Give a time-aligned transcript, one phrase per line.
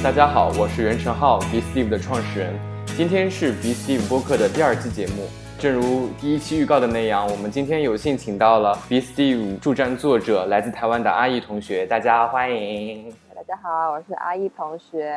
[0.00, 2.58] 大家好，我是袁成浩，Be Steve 的创始人。
[2.96, 5.28] 今天是 Be Steve 播客的第二期节目。
[5.58, 13.12] 正如第一期预告的那样，我们今天有幸请到了 Be Steve 助战作者，来自台湾的阿易同学，大家欢迎。
[13.48, 15.10] 大家好，我是阿易同学。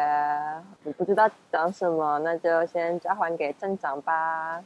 [0.83, 4.63] 你不知道讲什么，那就先交还给镇长吧。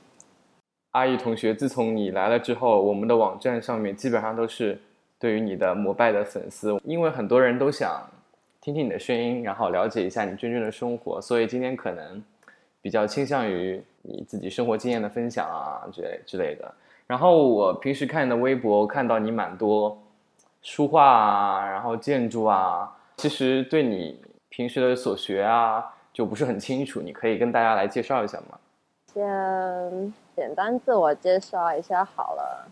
[0.91, 4.79] 阿易同学，自从你来了之后，我们的网站上面基本上都是
[5.17, 8.07] 对于你的膜拜的粉丝，因为很多人都想
[8.61, 12.23] 听听你的声音，然后了解一下你真正的生活，所以今天可能
[12.83, 13.83] 比较倾向于。
[14.03, 16.71] 你自己生活经验的分享啊，之类之类的。
[17.07, 19.97] 然后我平时看你的微博，看到你蛮多
[20.61, 22.94] 书画啊，然后建筑啊。
[23.17, 27.01] 其实对你平时的所学啊，就不是很清楚。
[27.01, 28.59] 你可以跟大家来介绍一下吗？
[29.13, 32.67] 先简单自我介绍一下好了。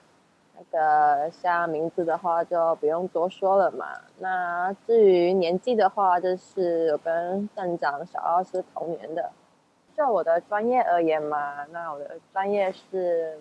[0.56, 3.88] 那个像名字的话，就不用多说了嘛。
[4.20, 9.32] 那至于年纪的话，就是我跟站长小奥是同年的。
[9.98, 13.38] 就我的专业而言嘛，那我的专业是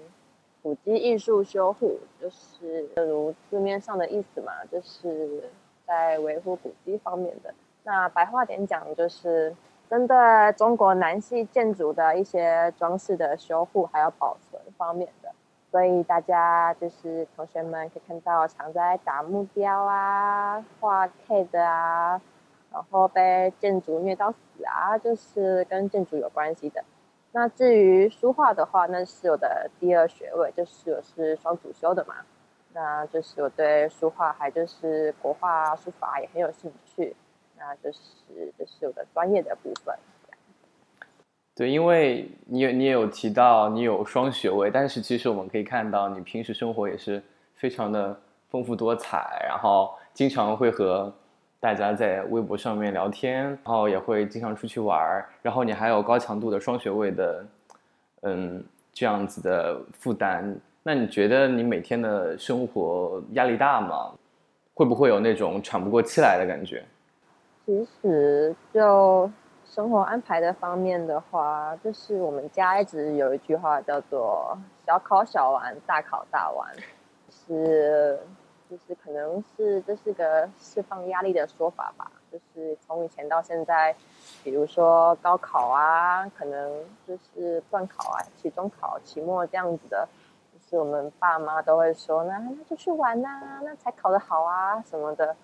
[0.63, 5.43] 古迹艺术修护，就是如字面上的意思嘛，就是
[5.87, 7.55] 在维护古迹方面的。
[7.85, 9.55] 那白话点讲，就是
[9.89, 10.17] 针对
[10.57, 15.31] 中国南系建筑的一些装饰的修护还有保存方面的。
[15.71, 22.21] 所以大家就是同学们可以看到，常在打木雕啊、画 K 的啊。
[22.75, 26.83] 然后被建筑虐到死啊，就是跟建筑有关系的。
[27.33, 32.15] 那至于书画的话，那是我的第二学位，就是我是双主修的嘛。
[32.73, 37.15] 那就是我对书画还就是国画书法也很有兴趣，
[37.59, 37.99] 那就是
[38.59, 39.95] 这是我的专业的部分。
[41.55, 47.23] 对，因为你有你也有提到你有双学位，但是其实我们可以看到你平时生活也是
[47.55, 48.19] 非常的
[48.51, 51.13] 丰富多彩，然后经常会和。
[51.63, 57.47] 大家在微博上面聊天，然后也会经常出去玩儿，然后你还有高强度的双学位的，
[58.23, 60.59] 嗯，这样子的负担。
[60.83, 64.13] 那你觉得你每天的生活压力大吗？
[64.75, 66.85] 会不会有那种喘不过气来的感觉？
[67.65, 69.31] 其实就
[69.65, 76.75] 生活安排的方面的话，就是我们家一直有一句话叫做“小考小玩，大考大玩”，
[77.31, 78.19] 是。
[78.71, 82.11] 就是可能是这是个释放压力的说法吧。
[82.33, 83.95] 就是从以前到现在，
[84.43, 90.09] 比如说高考啊，可能就是段考啊、期中考、期末这样子的，
[90.73, 95.37] 是我们爸妈都会说，那那就去玩呐，那才考得好啊什么的。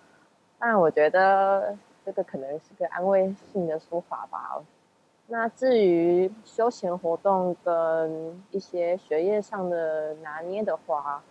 [0.58, 4.58] 但我觉得这个可能是个安慰性的说法吧。
[5.26, 11.22] 那至于休闲活动跟一些学业上的拿捏的话，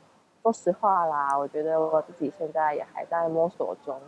[0.44, 4.00] 说实话啦，我觉得我自己现在也还在摸索中，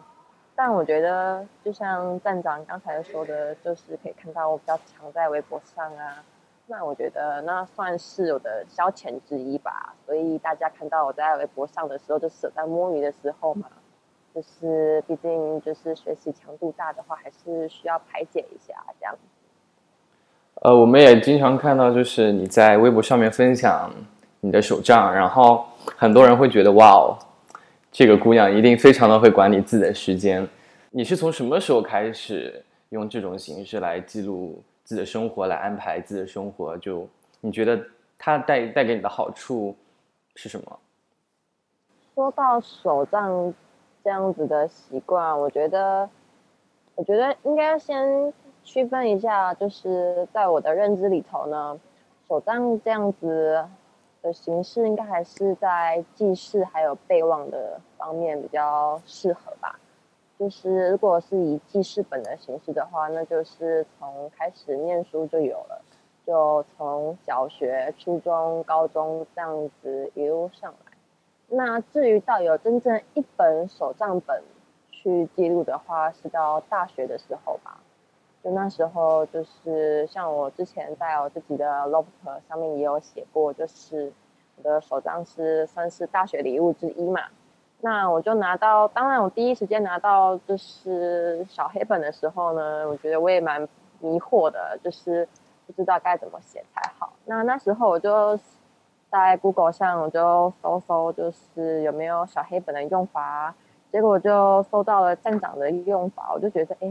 [0.56, 6.24] 但我觉得就像站长刚才说的，就是可以看到我比较常在微博上啊，
[6.70, 9.96] 那我觉得那算是我的消遣之一吧。
[10.06, 13.68] 所以大家看到我在微博上的时候，就是在摸鱼的时候嘛，
[14.36, 19.16] 就是毕竟就是学习强度大的话，还是需要排解一下这样。
[20.62, 23.92] 呃，我们也经常看到，就是你在微博上面分享。
[24.42, 25.66] 你的手账，然后
[25.98, 27.12] 很多人会觉得哇哦，
[27.92, 30.48] 这个姑娘一定非常的会管理自己的时间。
[30.92, 36.76] 你是从什么时候开始用这种形式来记录自己的生活，来安排自己的生活？
[36.80, 37.08] 就
[37.42, 37.80] 你觉得
[38.18, 39.76] 它带带给你的好处
[40.34, 40.80] 是什么？
[42.16, 43.54] 说到手账
[44.04, 46.10] 这样子的习惯，我觉得，
[46.96, 48.34] 我觉得应该先
[48.64, 51.80] 区分一下，就是在我的认知里头呢，
[52.28, 53.64] 手账这样子。
[54.22, 59.80] 的形式应该还是在记事还有备忘的方面比较适合吧。
[60.40, 65.82] 就是如果是以记事本的形式的话，那就是从开始念书就有了，
[66.26, 70.94] 就从小学、初中、高中这样子一路上来。
[71.50, 74.42] 那至于到有真正一本手账本
[74.92, 77.82] 去记录的话，是到大学的时候吧。
[78.42, 82.08] 就那时候，就是像我之前在我自己的 l o g
[82.48, 84.14] 上面也有写过，就是
[84.56, 87.24] 我的手账是算是大学礼物之一嘛。
[87.82, 93.62] 那我就拿到，当然我第一时间拿到就是小黑本的时候呢，我觉得我也蛮
[94.00, 95.28] 迷惑的，就是
[95.66, 97.14] 不知道该怎么写才好。
[97.26, 98.38] 那那时候我就
[99.10, 103.56] 在 Google 上我就搜搜，就是有没有小黑本的用法。
[103.92, 106.88] 结果就搜到了站长的用法，我就觉得哎，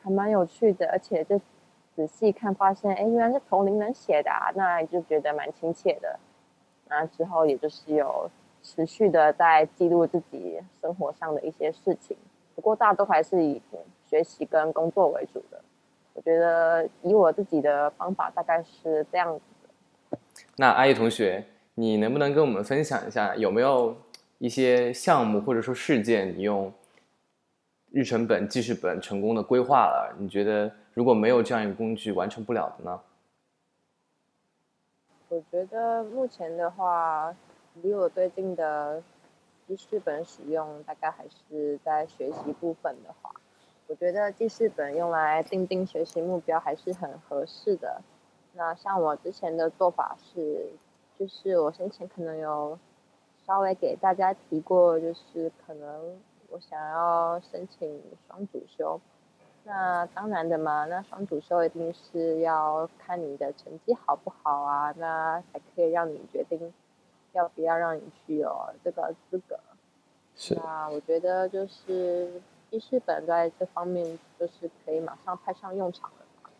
[0.00, 1.36] 还蛮有趣的，而且就
[1.96, 6.20] 仔细看发现，哎，原来是同龄人写的，啊，那就觉得蛮亲切的。
[6.88, 8.30] 那之后也就是有
[8.66, 12.16] 持续的在记录自己生活上的一些事情，
[12.56, 13.62] 不过大都还是以
[14.10, 15.62] 学习跟工作为主的。
[16.14, 20.18] 我觉得以我自己的方法大概是这样子的。
[20.56, 23.96] 那阿姨同学，你能不能跟我们分享一下，有没有
[24.38, 26.72] 一些项目或者说事件，你用
[27.92, 30.12] 日程本、记事本成功的规划了？
[30.18, 33.00] 你觉得如果没有这样一个工具，完成不了的呢？
[35.28, 37.34] 我觉得目前的话，
[37.82, 39.02] 离我最近的
[39.66, 43.30] 记事本使用，大概还是在学习部分的话，
[43.86, 48.00] 我觉得记事本用来定定学习目标还是很合适的。
[48.54, 50.70] 那像我之前的做法是，
[51.18, 52.78] 就是我先前可能有
[53.46, 56.18] 稍微给大家提过，就是可能
[56.48, 58.98] 我想要申请双主修。
[59.64, 66.72] 那当然的嘛，那双主修一定是要看你的成绩好不好啊，那才可以让你决定
[67.36, 68.50] 要不要让你去有
[68.82, 69.56] 这个资格。
[70.34, 70.54] 是。
[70.56, 76.50] 啊我觉得就是记事本在这方面就是可以马上派上用场了。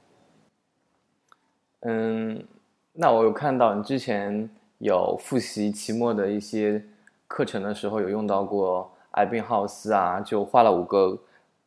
[1.80, 2.44] 嗯，
[2.92, 6.84] 那我有看到你之前有复习期末的一些
[7.26, 11.18] 课程的时候，有用到过艾宾浩斯啊，就画了五个。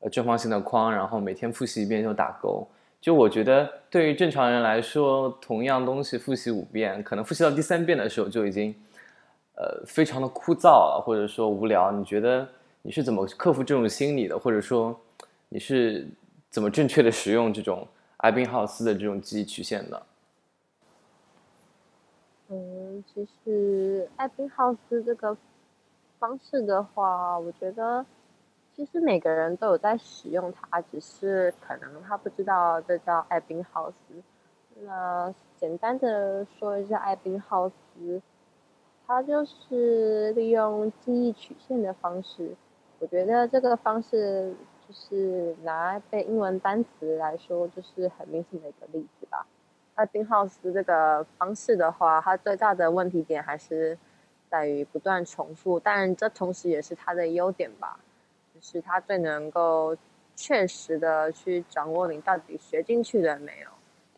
[0.01, 2.65] 呃，正方形的框，然后每天复习一遍就打勾。
[3.01, 8.73] 就我觉得，对于正常人来说，同样东西复习五遍，可能复习到第三遍的时候就已经，
[9.59, 11.91] 呃，非常的枯燥啊，或者说无聊。
[11.91, 12.47] 你觉得
[12.81, 14.39] 你是怎么克服这种心理的？
[14.39, 14.97] 或者说
[15.49, 16.07] 你是
[16.49, 17.85] 怎么正确的使用这种
[18.17, 20.03] 艾宾浩斯的这种记忆曲线的？
[22.47, 25.35] 嗯，其实艾宾浩斯这个
[26.17, 28.05] 方式的话，我觉得。
[28.75, 33.97] 其实每个人都有在使用它，只是可能他不知道这叫艾宾浩斯。
[34.85, 38.21] 那简单的说一下艾宾浩斯，
[39.11, 42.55] 它就是利用记忆曲线的方式。
[42.99, 44.53] 我觉得这个方式
[44.87, 49.47] 就是拿背英文单词来说，就是很明显的一个例子吧。
[49.95, 53.97] 那丁浩斯这个方式的话，它最大的问题点还是
[54.47, 57.99] 在于不断重复，但这同时也是它的优点吧。
[58.53, 59.97] 就是他最能够
[60.35, 63.69] 确实的去掌握你到底学进去了没有，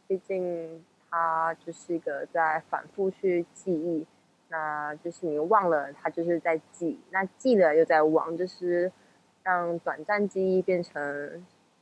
[0.06, 4.06] 毕竟他就是一个在反复去记忆，
[4.52, 8.92] 那就是你忘了，他就是在记，那记了又在忘，就是
[9.42, 10.94] 让短暂记忆变成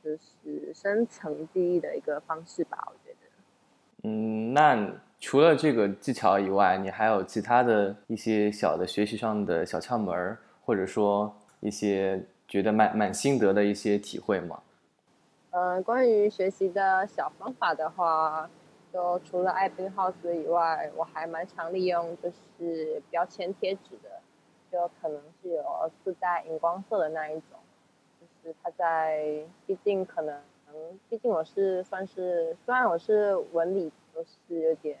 [0.02, 4.08] 就是深层记忆的一个方式吧，我觉得。
[4.08, 12.24] 嗯，那除了这个技巧以外，你还有其他的一些小的学习上的小窍门儿，或者说一些。
[12.50, 14.60] 觉得蛮蛮心得的一些体会吗？
[15.52, 18.50] 呃，关于学习的小方法的话，
[18.92, 24.20] 就除了艾宾浩斯以外，我还蛮常利用就是标签贴纸的，
[24.70, 27.58] 就可能是有自带荧光色的那一种，
[28.20, 30.42] 就是它在，毕竟可能，
[31.08, 34.98] 毕竟我是算是，虽然我是文理都是有点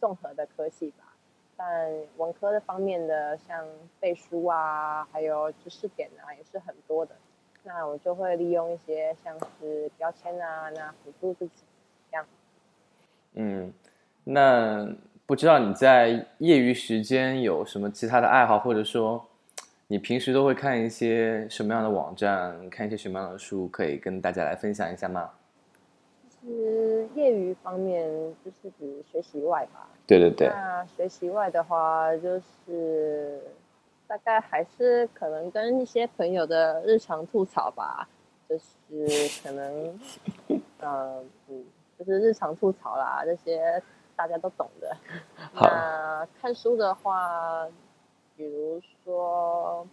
[0.00, 1.04] 综合的科系吧。
[1.56, 3.66] 但文科的方面的，像
[3.98, 7.16] 背书啊，还有知识点啊，也是很多的。
[7.64, 11.64] 那我就会利用一些像是标签啊，那辅助自己。
[13.40, 13.72] 嗯，
[14.24, 14.88] 那
[15.26, 19.24] 不知道你在业余时间有什么其他的爱好，或者说
[19.86, 25.30] 你平时都会看一些什么样的网站，看一些什么样的书，可以跟大家来分享一下吗？
[26.42, 28.08] 是业余方面，
[28.44, 29.88] 就是指学习外吧。
[30.06, 30.48] 对对对。
[30.48, 33.40] 那学习外的话，就是
[34.06, 38.08] 大概还是可能跟一些朋友的日常吐槽吧，
[38.48, 39.98] 就是可能，
[40.80, 41.64] 呃，嗯，
[41.98, 43.82] 就是日常吐槽啦，这些
[44.14, 44.96] 大家都懂的。
[45.54, 47.66] 那看书的话，
[48.36, 49.86] 比如说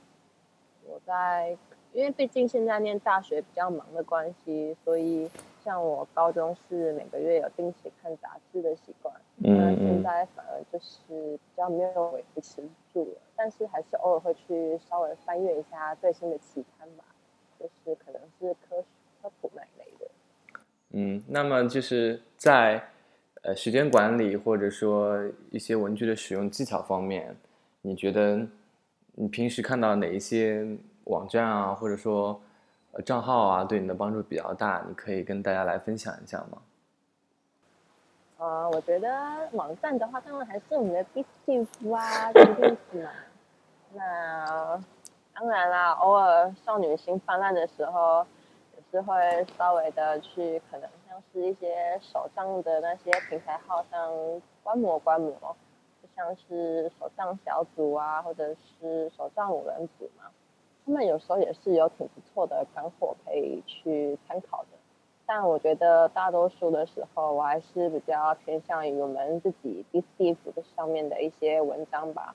[0.85, 1.57] 我在，
[1.93, 5.29] 因为毕竟现在念大学比较忙的关系，所以。
[5.65, 9.11] 像我高中是每个月有定期看杂志的习惯，
[9.43, 12.61] 嗯现在反而就是比较没有维持
[12.93, 17.03] 住了，但是还是偶尔会去稍微翻阅一下最新的期刊吧，
[17.59, 18.79] 就是可能是科
[19.23, 19.94] 科普那一类的。
[20.97, 22.81] 嗯，那么就是在
[23.43, 25.17] 呃时间管理或者说
[25.51, 27.35] 一些文具的使用技巧方面，
[27.81, 28.47] 你觉得
[29.13, 30.65] 你平时看到哪一些
[31.03, 32.41] 网站啊，或者说？
[33.03, 36.61] 账号啊，对你的帮助比较大，你可以跟大家来分享一下吗？
[38.37, 39.09] 呃，我觉得
[39.51, 43.09] 网站的话，当然还是我们的 B 幸福啊，肯定是嘛。
[43.93, 44.81] 那
[45.33, 48.25] 当然啦，偶尔少女心泛滥的时候，
[48.95, 54.09] 是会稍微的去可能像是一些手账的那些平台号，像
[54.63, 55.33] 观摩观摩，
[56.01, 60.31] 就像是手账小组啊，或者是手账五人组嘛，
[60.85, 64.69] 他们有时候也是有挺不错的干货可以去参考的。
[65.25, 72.33] 但我觉得大多数的时候，我还是比较偏向于我们自己 B C F 的上面的一些文章吧。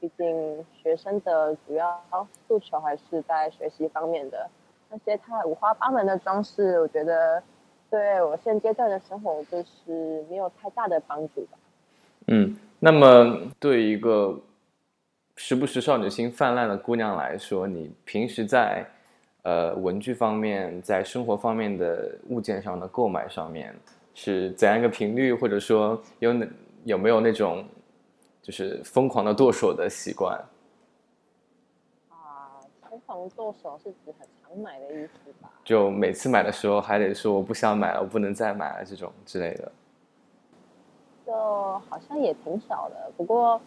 [0.00, 2.02] 毕竟学生的主要
[2.48, 4.50] 诉求还是在学习方面的，
[4.90, 7.42] 那些太五花八门的装饰，我觉得
[7.88, 11.58] 对我现阶段的生活就是没有太大的帮助吧。
[12.26, 14.38] 嗯，那么对于一个
[15.36, 18.84] 时不时少女心泛滥的姑娘来说，你平时在
[19.42, 23.74] 呃文具方面，在生活方面的物件上的购买上面
[24.14, 26.46] 是怎样一个频率，或者说有哪
[26.84, 27.64] 有没有那种？
[28.42, 30.36] 就是疯狂的剁手的习惯
[33.10, 35.50] 啊，疯狂剁手是指很常买的意思吧？
[35.64, 39.70] 就每次买的时候还得说我不想买了，我不能再买了这种之类的。
[41.26, 41.32] 就
[41.88, 43.60] 好像也挺少的，不过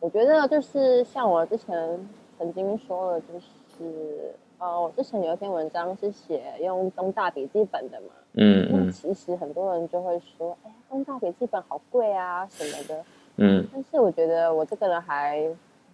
[0.00, 2.08] 我觉得就是像我之前
[2.38, 13.04] 曾经说的，就是呃，我之前有一篇文章是写用东大笔记本的嘛，嗯嗯，那其实很多人就会说，哎呀，东大笔记本好贵啊什么的。
[13.36, 15.48] 嗯，但是我觉得我这个人还，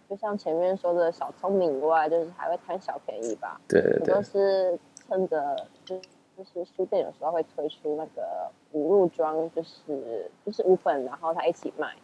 [0.09, 3.61] 就像前面说的小聪明以外，就是还会贪小便宜吧。
[3.69, 4.15] 对对对。
[4.15, 5.99] 我都是趁着就
[6.37, 11.95] 就是书店有时候会推出那个五入装，就是就是五本，然后它一起卖，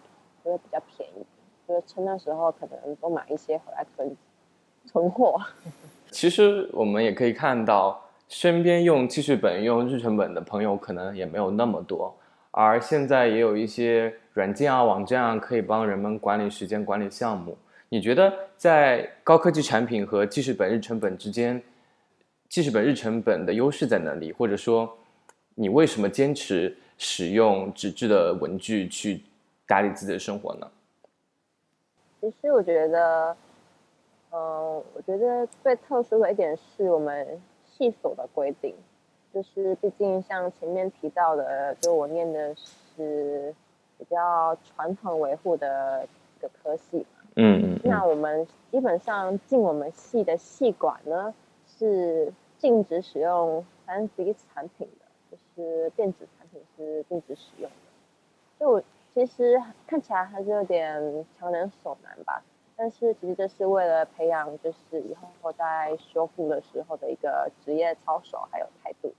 [0.45, 1.25] 就会比较便宜。
[1.69, 4.17] 就是趁那时候可能多买一些回来囤
[4.87, 5.41] 存货。
[6.11, 12.13] 其实我们也可以看到，身边用记事本、用日程本的朋友可能也没有那么多。
[12.51, 17.57] 而现在也有一些软件啊、网站啊，可以帮人们管理时间、管理项目。
[17.93, 21.63] 你觉得在高科技产品和记事本、日程本之间，
[22.49, 24.33] 记事本、日程本的优势在哪里？
[24.33, 24.97] 或者说，
[25.57, 29.23] 你为什么坚持使用纸质的文具去
[29.67, 30.71] 打理自己的生活呢？
[32.23, 33.37] 其实我觉得，
[34.31, 38.75] 嗯，我觉得最特殊的一点是我们系所的规定。
[39.35, 43.55] 就是毕竟像前面提到的，就我念的是
[43.99, 46.09] 比较传统维护的
[46.39, 47.05] 一个科系。
[47.37, 47.81] 嗯嗯。
[47.85, 51.35] 那我们基本上进我们系的系管呢，
[51.67, 57.77] 是禁止使用三 C 产品的，就是电子产品是禁止使用的。
[58.59, 62.43] 就其实看起来还是有点强人所难吧，
[62.77, 69.13] 但是其实这是为了培养，就是以后在修复的时候的一个职业操守还有态度。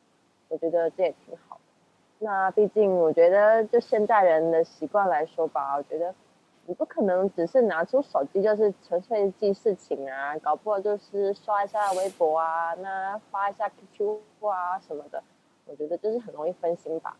[0.49, 1.59] 我觉得这也挺好。
[2.19, 6.15] 那毕竟，我觉得就现代人的习惯来说吧，我觉得
[6.65, 15.21] 你不可能只是拿出手机就是纯粹记事情啊，搞不好就是刷一下微博啊，那发一下 QQ 啊什么的。
[15.65, 17.17] 我觉得就是很容易分心吧。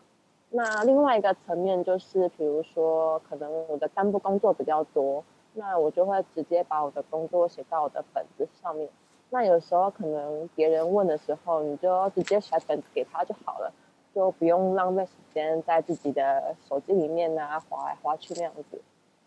[0.50, 5.22] 那另外一个层面就是，比如说可能我的干部工作比较多，
[5.52, 8.88] 那我就会直接把我的工作写到我的本子上面。
[9.30, 13.72] 那有时候可能别人问的时候，你就直接甩本子给他就好了，
[14.14, 18.80] 就不用浪费时间在自己的手机里面啊划来划去那样子。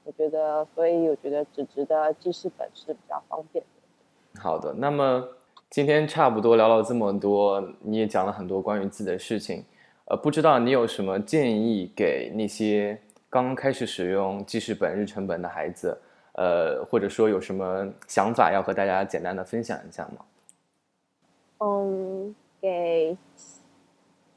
[0.08, 4.42] 我觉得，所以我觉得纸质的记事本是比较方便的。
[4.42, 5.28] 好的，那么
[5.70, 9.66] 今天差不多聊了这么多，你也讲了很多关于自己的事情，
[10.06, 12.98] 呃，不知道你有什么建议给那些
[13.30, 15.98] 刚开始使用记事本、日程本的孩子？
[16.36, 20.26] 呃，或者说有什么想法要和大家简单的分享一下吗？
[21.58, 23.18] 嗯，给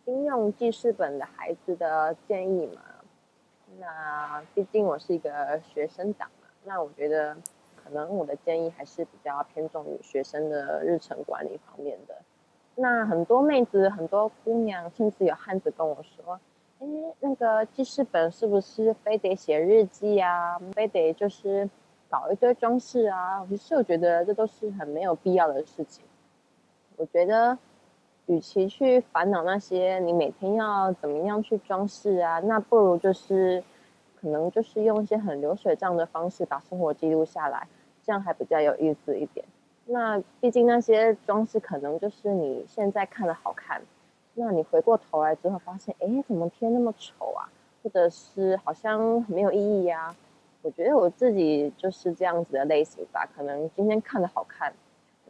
[0.06, 2.80] 应用记事本的孩子的建议嘛，
[3.78, 7.36] 那毕竟我是一个学生党嘛，那我觉得
[7.76, 12.16] 可能我的建议还是比较偏重于学生的日程管理方面的。
[12.74, 16.40] 那很多妹子、很多姑娘，甚至有汉子跟我说
[16.80, 16.86] ：“哎，
[17.20, 20.58] 那个记事本是不是非得写日记啊？
[20.72, 21.68] 非得就是？”
[22.10, 26.04] 搞一堆装饰啊，其实我觉得这都是很没有必要的事情。
[26.96, 27.56] 我觉得，
[28.26, 33.62] 与其去烦恼那些你每天要怎么样去装饰啊，那不如就是
[34.20, 37.66] 可能就是用一些很流水账的方式把生活记录下来，
[38.04, 39.44] 这样还比较有意思一点。
[39.86, 43.82] 那毕竟那些装饰可能就是你现在看的好看，
[44.34, 47.50] 那你回过头来之后发现，哎，怎么贴那么丑啊？
[47.82, 50.14] 或者是好像没有意义呀？
[50.62, 54.70] 我觉得我自己就是这样子的类型吧，可能今天看的好看，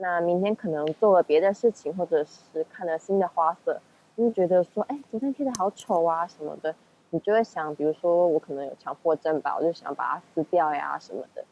[0.02, 3.78] 那明天可能做了别的事情，或者是看了新的花色，
[4.16, 6.74] 就觉得说，哎，昨天贴的好丑啊什么的，
[7.10, 11.44] 你就会想，比如说我可能有强迫症吧，我就想把它撕掉呀什么的，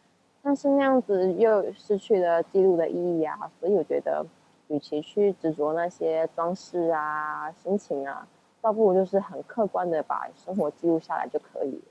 [0.43, 4.25] 但是那样子又失去了记录的意义啊，所以我觉得，
[4.69, 8.26] 与其去执着那些装饰啊、心情啊，
[8.62, 11.83] 倒不如就是很客观的把生活记录下来就可以了。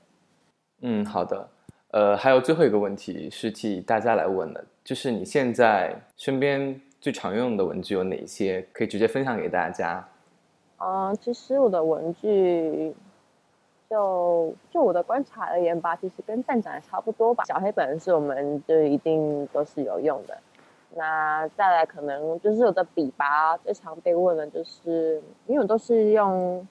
[0.80, 1.48] 嗯，好的。
[1.90, 8.66] 呃，还有最后一个问题是替大家来问的，就是你现在身边最常用的文具有哪些？
[8.72, 10.06] 可以直接分享给大家。
[10.78, 12.94] 嗯，其实我的文具，
[13.88, 17.44] 就就我的观察而言吧，其实跟站长也差不多吧。
[17.44, 20.38] 小黑本是我们就一定都是有用的。
[20.94, 26.66] 那再来可能就是我的笔吧，最常被问的就是，因为我都是用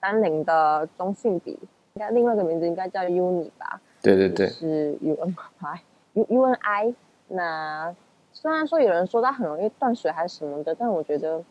[0.00, 1.58] 三菱的中性笔，
[1.92, 3.78] 应该另外一个名字应该叫 Uni 吧。
[4.02, 5.82] 对对对，是 U N I
[6.14, 6.94] U U N I。
[7.28, 7.94] 那
[8.32, 11.42] 虽然说有人说它很容易断水还是什么的，但我觉得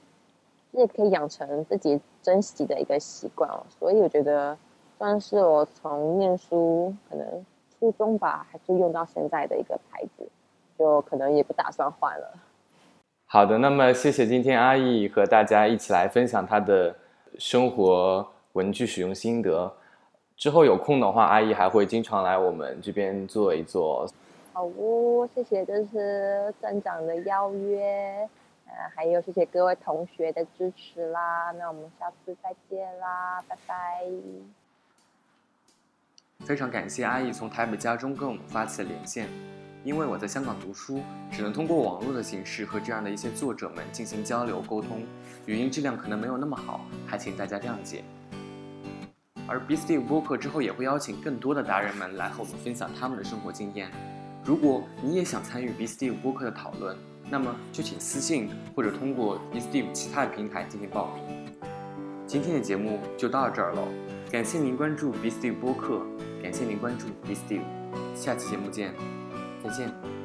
[0.72, 3.64] 也可以养成自己珍惜的一个习惯哦。
[3.78, 4.58] 所以我觉得
[4.98, 7.46] 算是我从念书可能
[7.78, 10.28] 初中吧，还是用到现在的一个牌子，
[10.78, 12.34] 就可能也不打算换了。
[13.28, 16.96] 好的，那么谢谢今天阿义和大家一起来分享他的
[17.38, 19.72] 生活文具使用心得。
[20.40, 24.08] 之后有空的话，阿姨还会经常来我们这边坐一坐。
[24.54, 28.26] 好哦，谢谢，这是站长的邀约，
[28.66, 31.52] 呃，还有谢谢各位同学的支持啦。
[31.60, 33.76] 那我们下次再见啦，拜拜。
[36.46, 39.28] 非常感谢阿姨从台北家中跟我们发起了连线，
[39.84, 45.02] 因为我在香港读书，只能通过网络的形式和这样的一些作者们进行交流沟通，
[45.46, 48.06] 语音质量可能没有那么好，还请大家谅解。
[49.50, 53.90] 而 B Steve 播客之后也会邀请更多的达人们来和我们分享他们的生活经验。
[54.46, 56.96] 如果你也想参与 B Steve 播客的讨论，
[57.30, 61.24] 那么就请私信或者通过 B Steve 其他的平台进行报名。
[62.26, 63.82] 今天的节目就到这儿了，
[64.32, 66.06] 感谢您关注 B Steve 播客，
[66.42, 67.64] 感谢您关注 B Steve，
[68.16, 68.94] 下期节目见，
[69.64, 70.19] 再见。